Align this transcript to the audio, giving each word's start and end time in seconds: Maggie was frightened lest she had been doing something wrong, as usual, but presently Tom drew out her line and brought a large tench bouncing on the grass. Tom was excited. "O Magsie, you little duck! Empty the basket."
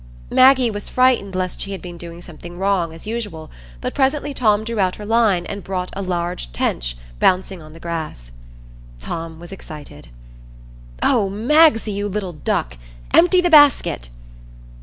Maggie 0.31 0.71
was 0.71 0.89
frightened 0.89 1.35
lest 1.35 1.61
she 1.61 1.73
had 1.73 1.79
been 1.79 1.95
doing 1.95 2.23
something 2.23 2.57
wrong, 2.57 2.91
as 2.91 3.05
usual, 3.05 3.51
but 3.81 3.93
presently 3.93 4.33
Tom 4.33 4.63
drew 4.63 4.79
out 4.79 4.95
her 4.95 5.05
line 5.05 5.45
and 5.45 5.63
brought 5.63 5.91
a 5.93 6.01
large 6.01 6.51
tench 6.51 6.97
bouncing 7.19 7.61
on 7.61 7.73
the 7.73 7.79
grass. 7.79 8.31
Tom 8.99 9.39
was 9.39 9.51
excited. 9.51 10.07
"O 11.03 11.29
Magsie, 11.29 11.91
you 11.91 12.07
little 12.07 12.33
duck! 12.33 12.79
Empty 13.13 13.41
the 13.41 13.51
basket." 13.51 14.09